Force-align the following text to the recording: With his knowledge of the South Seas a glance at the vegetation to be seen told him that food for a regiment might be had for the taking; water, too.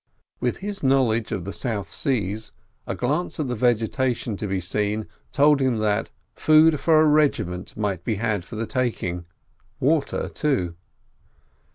With 0.39 0.57
his 0.65 0.81
knowledge 0.81 1.31
of 1.31 1.45
the 1.45 1.53
South 1.53 1.91
Seas 1.91 2.51
a 2.87 2.95
glance 2.95 3.39
at 3.39 3.47
the 3.47 3.53
vegetation 3.53 4.35
to 4.37 4.47
be 4.47 4.59
seen 4.59 5.05
told 5.31 5.61
him 5.61 5.77
that 5.77 6.09
food 6.33 6.79
for 6.79 6.99
a 6.99 7.05
regiment 7.05 7.77
might 7.77 8.03
be 8.03 8.15
had 8.15 8.43
for 8.43 8.55
the 8.55 8.65
taking; 8.65 9.25
water, 9.79 10.27
too. 10.27 10.73